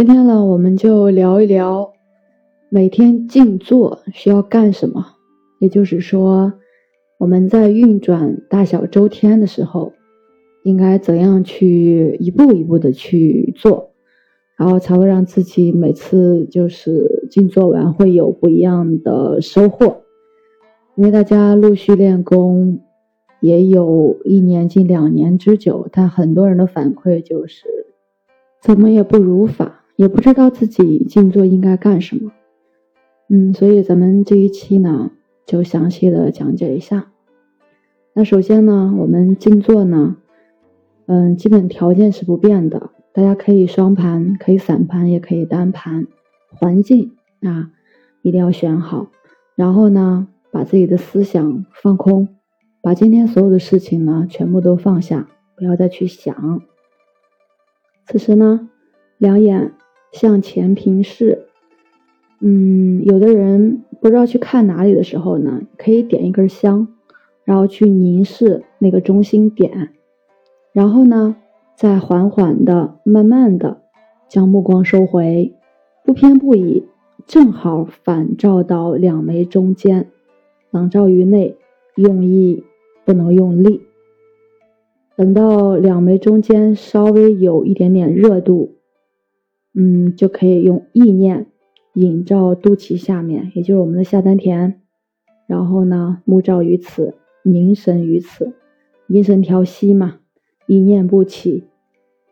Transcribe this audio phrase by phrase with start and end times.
[0.00, 1.92] 今天呢，我们就聊一聊
[2.70, 5.08] 每天静坐需要干什么。
[5.58, 6.54] 也就是说，
[7.18, 9.92] 我们在运转大小周天的时候，
[10.62, 13.90] 应该怎样去一步一步的去做，
[14.56, 20.04] 然后才会让自己每次就是静坐完会有不一样的收获。
[20.94, 22.80] 因为大家陆续练功
[23.42, 27.66] 也有一年近两年之久，但很多人的反馈就是
[28.62, 29.76] 怎么也不如法。
[30.00, 32.32] 也不知道自己静坐应该干什么，
[33.28, 35.10] 嗯，所以咱们这一期呢，
[35.44, 37.12] 就详细的讲解一下。
[38.14, 40.16] 那首先呢，我们静坐呢，
[41.04, 46.06] 嗯，基本条件是不变的，大家可以双盘，可以散盘，也可以单盘。
[46.48, 47.70] 环境啊，
[48.22, 49.08] 一定要选好。
[49.54, 52.26] 然后呢，把自己的思想放空，
[52.80, 56.62] 把今天所有的事情呢，全部都放下，不要再去想。
[58.06, 58.70] 此时呢，
[59.18, 59.74] 两眼。
[60.12, 61.46] 向前平视，
[62.40, 66.88] 嗯，有的人不知道去看哪里的时候呢，可以点一根香，
[67.44, 69.90] 然后去凝视那个中心点，
[70.72, 71.36] 然后呢，
[71.76, 73.82] 再缓缓的、慢慢的
[74.28, 75.54] 将目光收回，
[76.04, 76.84] 不偏不倚，
[77.26, 80.08] 正好反照到两眉中间，
[80.70, 81.56] 朗照于内，
[81.94, 82.64] 用意
[83.04, 83.82] 不能用力。
[85.16, 88.76] 等到两眉中间稍微有一点点热度。
[89.72, 91.46] 嗯，就可以用意念
[91.94, 94.80] 引照肚脐下面，也就是我们的下丹田，
[95.46, 98.52] 然后呢，目照于此，凝神于此，
[99.06, 100.18] 凝神调息嘛，
[100.66, 101.64] 一念不起，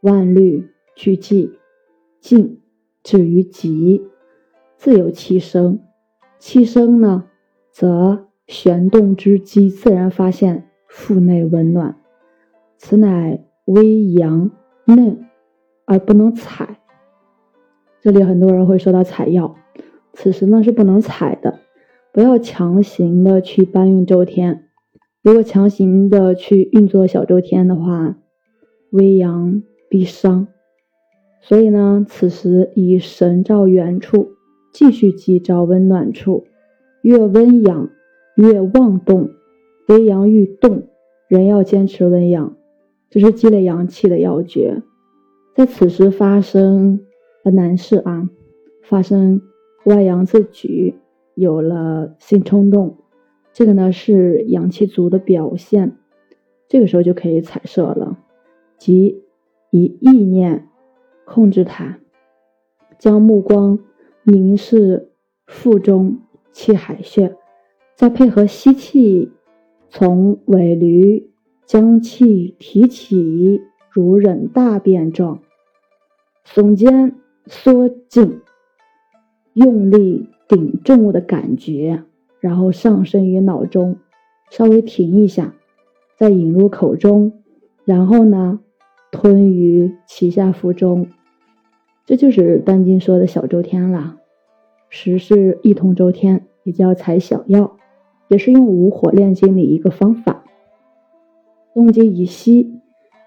[0.00, 1.50] 万虑俱寂，
[2.20, 2.58] 静
[3.02, 4.02] 止于极，
[4.76, 5.80] 自有气生。
[6.38, 7.26] 气生呢，
[7.70, 11.96] 则旋动之机自然发现腹内温暖，
[12.76, 14.50] 此乃微阳
[14.86, 15.26] 嫩
[15.84, 16.79] 而不能采。
[18.02, 19.56] 这里很多人会说到采药，
[20.14, 21.58] 此时呢是不能采的，
[22.14, 24.64] 不要强行的去搬运周天。
[25.22, 28.16] 如果强行的去运作小周天的话，
[28.90, 30.48] 微阳必伤。
[31.42, 34.30] 所以呢，此时以神照远处，
[34.72, 36.46] 继续击照温暖处，
[37.02, 37.90] 越温养
[38.34, 39.28] 越妄动。
[39.88, 40.84] 微阳欲动，
[41.28, 42.56] 人要坚持温养，
[43.10, 44.82] 这是积累阳气的要诀。
[45.54, 47.00] 在此时发生。
[47.44, 48.28] 男士啊，
[48.82, 49.40] 发生
[49.84, 50.96] 外阳自举，
[51.34, 52.98] 有了性冲动，
[53.52, 55.96] 这个呢是阳气足的表现，
[56.68, 58.18] 这个时候就可以彩射了，
[58.76, 59.22] 即
[59.70, 60.68] 以意念
[61.24, 61.98] 控制它，
[62.98, 63.78] 将目光
[64.22, 65.10] 凝视
[65.46, 66.18] 腹中
[66.52, 67.36] 气海穴，
[67.94, 69.32] 再配合吸气，
[69.88, 71.24] 从尾闾
[71.64, 75.40] 将气提起，如忍大便状，
[76.44, 77.19] 耸肩。
[77.46, 78.40] 缩紧，
[79.54, 82.04] 用力顶重物的感觉，
[82.40, 83.96] 然后上升于脑中，
[84.50, 85.54] 稍微停一下，
[86.16, 87.32] 再引入口中，
[87.84, 88.60] 然后呢，
[89.10, 91.08] 吞于脐下腹中。
[92.06, 94.16] 这就是丹经说的小周天了。
[94.88, 97.76] 实是一通周天，也叫采小药，
[98.28, 100.44] 也是用五火炼精的一个方法。
[101.72, 102.80] 动机已息，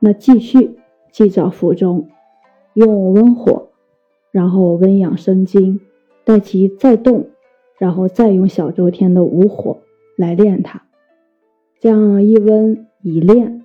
[0.00, 0.76] 那继续
[1.12, 2.08] 继照腹中，
[2.72, 3.68] 用温火。
[4.34, 5.78] 然后温养生津，
[6.24, 7.28] 待其再动，
[7.78, 9.78] 然后再用小周天的五火
[10.16, 10.82] 来练它。
[11.78, 13.64] 这样一温一练，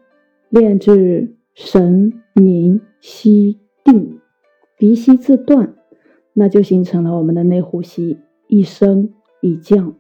[0.50, 4.20] 练至神凝息定，
[4.78, 5.74] 鼻息自断，
[6.34, 9.96] 那就形成了我们的内呼吸，一升一降，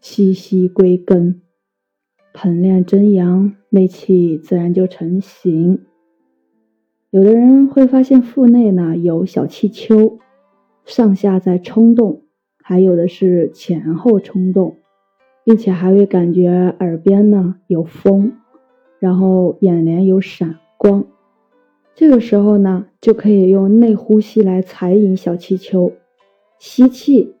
[0.00, 1.40] 气息归根，
[2.32, 5.82] 盆练真阳，内气自然就成型。
[7.10, 10.20] 有的人会发现腹内呢有小气丘，
[10.84, 12.22] 上下在冲动，
[12.62, 14.76] 还有的是前后冲动，
[15.42, 18.34] 并且还会感觉耳边呢有风，
[19.00, 21.04] 然后眼帘有闪光。
[21.96, 25.90] 这个时候呢，就可以用内呼吸来采引小气丘，
[26.60, 27.34] 吸气，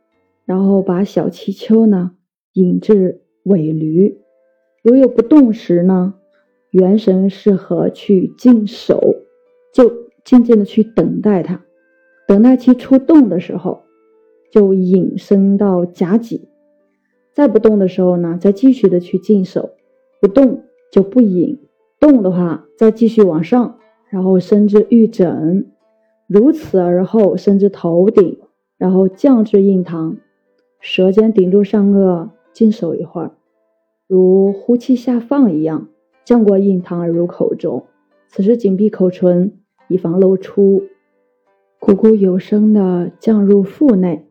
[0.44, 2.10] 然后把小气丘呢
[2.54, 4.16] 引至尾闾。
[4.82, 6.14] 如有不动时呢，
[6.70, 9.19] 元神适合去静守。
[10.24, 11.62] 渐渐的去等待它，
[12.26, 13.82] 等待其出动的时候，
[14.50, 16.48] 就引申到甲脊；
[17.32, 19.70] 再不动的时候呢，再继续的去静守，
[20.20, 21.58] 不动就不引，
[21.98, 23.78] 动的话再继续往上，
[24.08, 25.66] 然后伸至玉枕，
[26.26, 28.38] 如此而后伸至头顶，
[28.76, 30.16] 然后降至印堂，
[30.80, 33.32] 舌尖顶住上颚，静守一会儿，
[34.06, 35.88] 如呼气下放一样，
[36.24, 37.86] 降过印堂而入口中，
[38.28, 39.52] 此时紧闭口唇。
[39.90, 40.84] 以防露出，
[41.78, 44.24] 咕咕有声的降入腹内。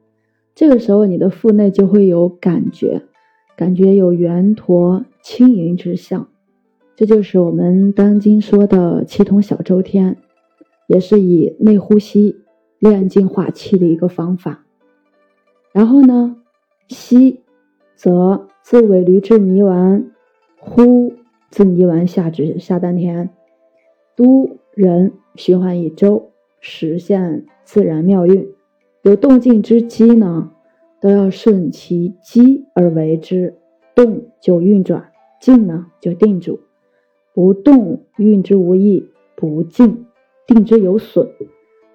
[0.55, 3.03] 这个时候，你的腹内就会有感觉，
[3.55, 6.27] 感觉有圆陀轻盈之象。
[6.95, 10.17] 这就是我们当今说的气通小周天，
[10.87, 12.37] 也是以内呼吸
[12.79, 14.65] 练净化气的一个方法。
[15.71, 16.35] 然后呢，
[16.87, 17.41] 吸
[17.95, 20.11] 则自尾闾至泥丸，
[20.57, 21.13] 呼
[21.49, 23.29] 自泥丸下至下丹田，
[24.15, 26.31] 都人循环一周，
[26.61, 28.47] 实现自然妙运。
[29.01, 30.51] 有动静之机呢，
[31.01, 33.55] 都要顺其机而为之，
[33.93, 35.11] 动就运转，
[35.41, 36.61] 静呢就定住。
[37.33, 40.05] 不动运之无益，不静
[40.47, 41.27] 定之有损。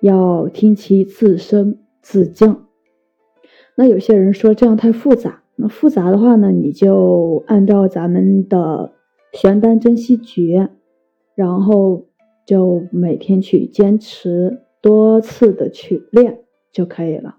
[0.01, 2.67] 要听其自升自降。
[3.77, 8.93] 那有些人说这样太复杂，那复杂的话呢，你就按照咱们的
[9.33, 10.69] 玄丹真息诀，
[11.35, 12.05] 然后
[12.45, 16.41] 就每天去坚持多次的去练
[16.73, 17.37] 就可以了。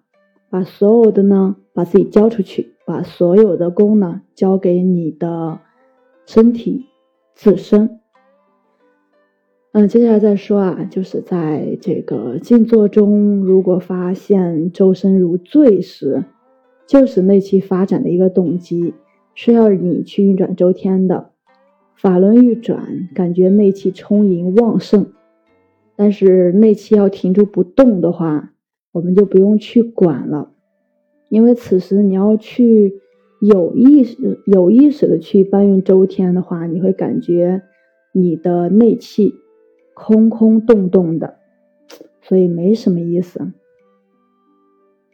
[0.49, 5.59] 把所有的呢，把自己交出去，把所有的功呢交给你的
[6.25, 6.85] 身体。
[7.37, 7.99] 自身，
[9.73, 16.23] 嗯，接下来再说啊，就是在这个静坐中，如果发现周身如醉时，
[16.87, 18.93] 就是内气发展的一个动机，
[19.33, 21.31] 是要你去运转周天的。
[21.95, 25.07] 法轮运转，感觉内气充盈旺盛，
[25.95, 28.53] 但是内气要停住不动的话，
[28.91, 30.51] 我们就不用去管了，
[31.29, 33.01] 因为此时你要去。
[33.41, 37.61] 有意识、有意识的去搬运周天的话，你会感觉
[38.13, 39.35] 你的内气
[39.93, 41.35] 空空洞洞的，
[42.21, 43.51] 所以没什么意思。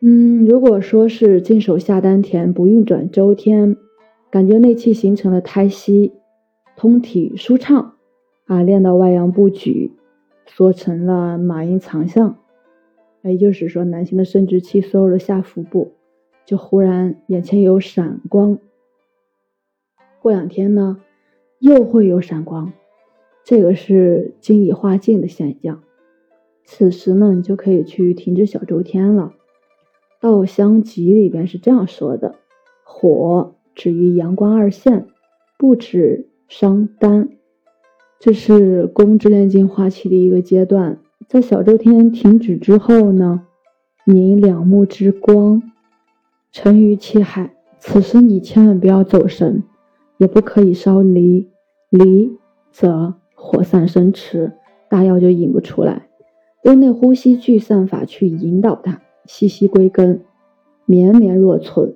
[0.02, 3.76] 嗯，如果说是静守下丹田不运转周天，
[4.30, 6.14] 感觉内气形成了胎息，
[6.82, 7.94] 通体舒畅
[8.46, 9.92] 啊，练到外阳不举，
[10.48, 12.40] 缩成了马阴藏象，
[13.22, 15.94] 也就是说男性的生殖器缩入了下腹部。
[16.44, 18.58] 就忽然眼前有闪光，
[20.24, 20.98] 过两天呢，
[21.60, 22.74] 又会有闪光，
[23.44, 25.84] 这个是精已化尽的现象。
[26.66, 29.34] 此时呢，你就可以去停止小周天了。
[30.20, 32.38] 《道香集》里边是这样说的：
[32.84, 35.06] 火止于阳光二线，
[35.60, 37.30] 不止伤丹。
[38.20, 41.00] 这是宫之炼进化气的一个阶段。
[41.30, 43.48] 在小周天停止之后呢，
[44.06, 45.64] 你两目之光。
[46.52, 49.64] 沉于气海，此时你千万不要走神，
[50.18, 51.50] 也不可以烧离，
[51.90, 52.38] 离
[52.70, 54.52] 则火散生迟，
[54.90, 56.10] 大药就引不出来。
[56.64, 60.26] 用内呼吸聚散法去引导它，息息归根，
[60.86, 61.96] 绵绵若存。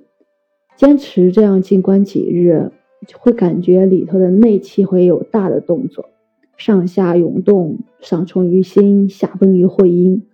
[0.76, 2.72] 坚持这样静观几日，
[3.14, 6.10] 会感觉里头的内气会有大的动作，
[6.56, 10.26] 上下涌动，上冲于心，下奔于会阴，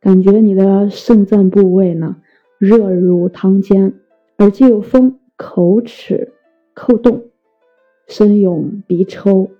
[0.00, 2.16] 感觉你的肾脏部位呢。
[2.58, 3.94] 热如汤煎，
[4.38, 6.32] 耳际有风，口齿
[6.72, 7.24] 扣动，
[8.06, 9.50] 身涌鼻抽。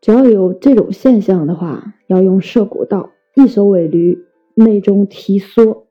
[0.00, 4.18] 只要有这种现象的话，要用摄骨道，一手尾闾
[4.54, 5.86] 内中提缩，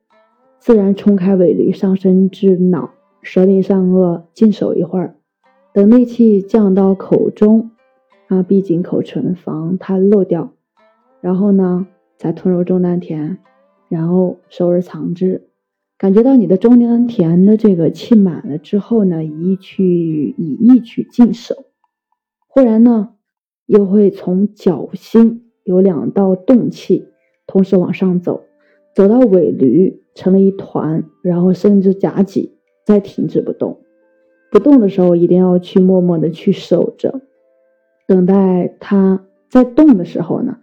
[0.58, 2.90] 自然冲开尾闾上升至脑，
[3.22, 5.16] 舌顶上颚静守一会儿，
[5.72, 7.70] 等内气降到口中，
[8.26, 10.52] 啊，闭紧口唇，防它漏掉。
[11.20, 11.86] 然后呢，
[12.16, 13.38] 再吞入中丹田，
[13.88, 15.46] 然后收而藏之。
[15.96, 21.54] 感觉到你的中丹田的这个气满了之后呢，以意去以意去进守，
[22.48, 23.10] 忽然呢，
[23.66, 27.06] 又会从脚心有两道动气
[27.46, 28.42] 同时往上走，
[28.92, 33.78] 走到尾闾成了一团，然后伸至夹脊，再停止不动。
[34.50, 37.20] 不动的时候一定要去默默的去守着，
[38.06, 40.58] 等待它在动的时候呢，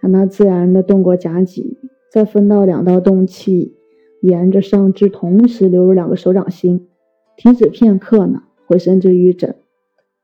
[0.00, 1.78] 让它自然的动过夹脊，
[2.12, 3.76] 再分到两道动气。
[4.22, 6.88] 沿着上肢同时流入两个手掌心，
[7.38, 9.56] 停止片刻呢，会伸至于枕，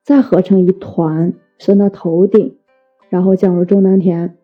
[0.05, 2.59] 再合成一团伸到头顶，
[3.09, 4.37] 然后降入中丹田。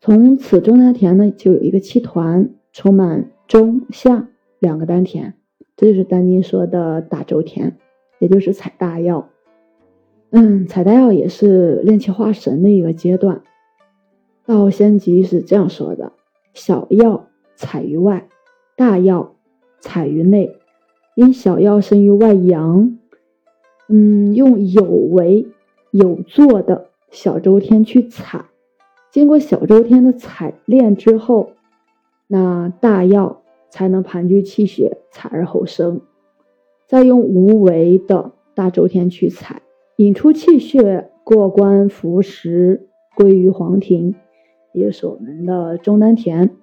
[0.00, 4.26] 从此中丹田呢，就有一个气团，充满中下
[4.58, 5.34] 两个丹田，
[5.76, 7.76] 这就是丹经说的大周天，
[8.24, 9.28] 也就是采大药。
[10.30, 13.42] 嗯，采大药也是练气化神的一个阶段。
[14.46, 16.12] 道仙集是这样说的：
[16.54, 18.28] 小药采于外。
[18.76, 19.36] 大药
[19.78, 20.56] 采于内，
[21.14, 22.98] 因小药生于外阳。
[23.88, 25.46] 嗯，用有为
[25.90, 28.46] 有作的小周天去采，
[29.10, 31.52] 经过小周天的采炼之后，
[32.26, 36.00] 那大药才能盘踞气血，采而后生。
[36.86, 39.62] 再用无为的大周天去采，
[39.96, 44.14] 引出气血，过关服食，归于黄庭，
[44.72, 46.56] 也就是我们的中丹田。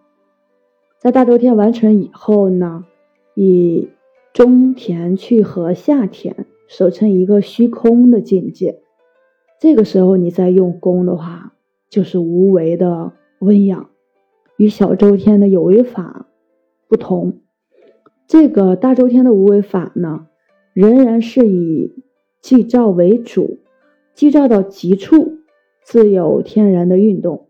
[0.99, 2.85] 在大周天完成以后呢，
[3.33, 3.89] 以
[4.33, 8.81] 中田去和下田守成一个虚空的境界。
[9.59, 11.53] 这个时候你再用功的话，
[11.89, 13.89] 就是无为的温养，
[14.57, 16.27] 与小周天的有为法
[16.87, 17.41] 不同。
[18.31, 20.27] 这个大周天的无为法呢，
[20.71, 21.91] 仍然是以
[22.41, 23.59] 寂照为主，
[24.15, 25.39] 寂照到极处，
[25.83, 27.49] 自有天然的运动，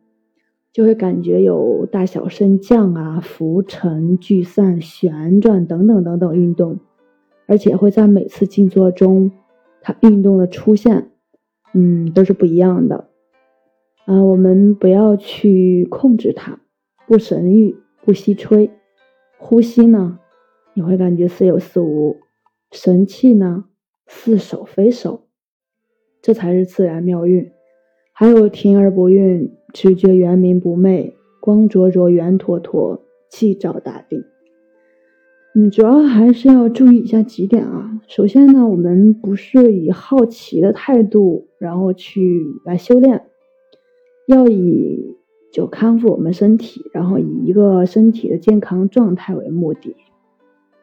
[0.74, 6.80] 就会感觉有大小升降啊、浮沉、聚散、旋转等等等等运动，
[7.46, 9.30] 而且会在每次静坐中，
[9.82, 11.12] 它运动的出现，
[11.76, 13.08] 嗯，都是不一样的。
[14.06, 16.60] 啊，我们不要去控制它，
[17.06, 18.72] 不神欲，不吸吹，
[19.38, 20.18] 呼吸呢？
[20.82, 22.18] 你会感觉似有似无，
[22.72, 23.66] 神气呢
[24.08, 25.28] 似守非守，
[26.24, 27.52] 这才是自然妙运。
[28.14, 34.24] 还有停而不运，直觉圆明不昧，光灼灼圆妥妥，气照大定。
[35.54, 38.02] 嗯，主要还是要注意一下几点啊。
[38.08, 43.28] 首先呢，我们不是以好奇的态度，然后去来修炼，
[44.28, 45.16] 要以
[45.54, 49.96] 就康复我们身体，然后以一个身体的健康状态为目的。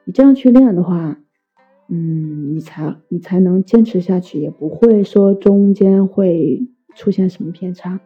[0.09, 1.19] 你这样去练的话，
[1.91, 8.01] 嗯，你才你才能坚持下去，也不会说中间会出现什么偏差。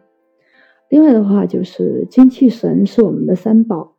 [0.89, 3.95] 另外的话，就是精气神是我们的三宝，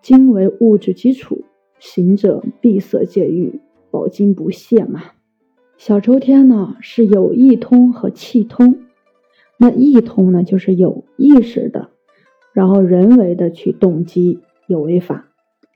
[0.00, 1.46] 精为物质基础，
[1.80, 3.58] 行者闭塞戒欲，
[3.90, 5.02] 保精不懈嘛。
[5.76, 8.82] 小周天呢是有意通和气通，
[9.56, 11.90] 那意通呢就是有意识的，
[12.52, 14.38] 然后人为的去动机
[14.68, 15.32] 有为法，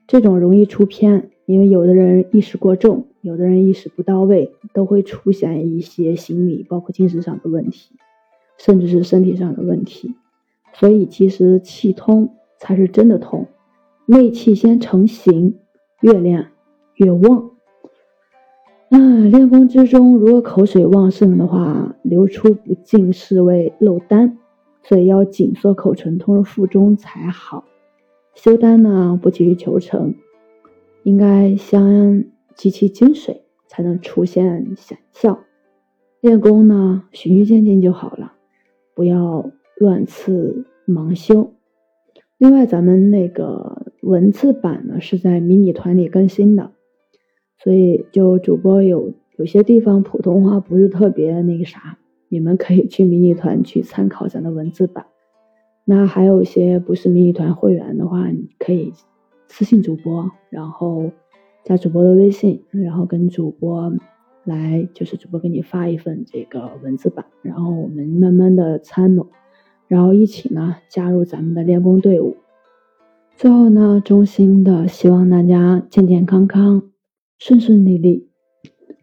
[0.07, 1.31] 这种容易出偏。
[1.45, 7.95] 因为有的人意识过重，有的人意识不到位，都会出现一些心理，包括精神上的问题，
[8.57, 10.15] 甚至是身体上的问题。
[10.73, 13.47] 所以，其实气通才是真的通，
[14.05, 15.59] 内气先成型，
[16.01, 16.47] 越练
[16.95, 17.51] 越旺。
[18.89, 24.37] 那练功之中，如果口水旺盛的话，流出不尽，是为漏丹，
[24.81, 27.65] 所以要紧缩口唇，通入腹中才好。
[28.33, 30.15] 修丹呢，不急于求成。
[31.03, 35.43] 应该先积其精髓，才能出现显效。
[36.21, 38.33] 练功呢，循序渐进就好了，
[38.95, 41.53] 不要乱刺盲修。
[42.37, 46.71] 另外，咱们那个文字版呢是在迷你团里更新的，
[47.61, 51.97] 所以就主播有有些地方普通话不是特别那个啥，
[52.29, 55.07] 你们可以去迷你团去参考咱的文字版。
[55.85, 58.93] 那还有一些不是迷你团会员的话，你可以。
[59.47, 61.11] 私信主播，然后
[61.63, 63.93] 加主播的微信，然后跟主播
[64.43, 69.27] 来，就是主播给你发一份这个文字版，然后我们慢慢的参谋，
[69.87, 72.37] 然后一起呢加入咱们的练功队伍。
[73.35, 76.83] 最后呢，衷心的希望大家健健康康，
[77.39, 78.29] 顺顺利利。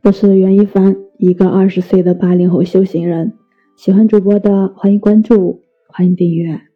[0.02, 3.32] 我是袁一凡，一个二十岁的八零后修行人。
[3.76, 6.69] 喜欢主播的欢迎关注，欢迎订阅。